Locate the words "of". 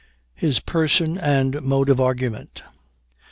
1.91-2.01